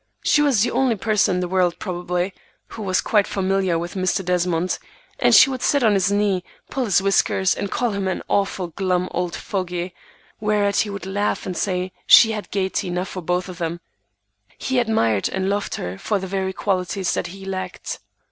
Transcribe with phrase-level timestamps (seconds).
[0.23, 2.33] She was the only person in the world, probably,
[2.69, 4.25] who was quite familiar with Mr.
[4.25, 4.79] Desmond,
[5.19, 8.69] and she would sit on his knee, pull his whiskers, and call him an "awful
[8.69, 9.93] glum old fogy,"
[10.39, 13.79] whereat he would laugh and say she had gayety enough for them both.
[14.57, 17.99] He admired and loved her for the very qualities that he lacked.